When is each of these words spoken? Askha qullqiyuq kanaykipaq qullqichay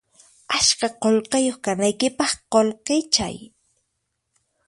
Askha 0.59 0.87
qullqiyuq 1.03 1.59
kanaykipaq 1.65 2.31
qullqichay 2.51 3.35